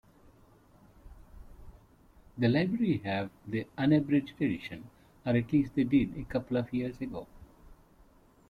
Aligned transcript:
The 2.39 2.47
library 2.49 3.03
have 3.05 3.29
the 3.45 3.67
unabridged 3.77 4.33
edition, 4.41 4.89
or 5.27 5.33
at 5.35 5.53
least 5.53 5.75
they 5.75 5.83
did 5.83 6.17
a 6.17 6.23
couple 6.23 6.57
of 6.57 6.73
years 6.73 6.99
ago. 7.01 7.27